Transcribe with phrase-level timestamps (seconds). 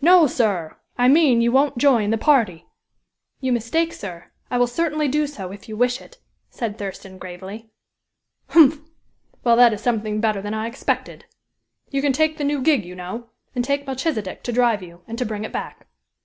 [0.00, 0.76] "No, sir!
[0.96, 2.64] I mean you won't join the party."
[3.40, 4.32] "You mistake, sir.
[4.50, 6.18] I will certainly do so, if you wish it,"
[6.50, 7.70] said Thurston, gravely.
[8.48, 8.80] "Humph!
[9.44, 11.26] Well, that is something better than I expected.
[11.90, 15.16] You can take the new gig, you know, and take Melchisedek to drive you, and
[15.16, 15.86] to bring it back."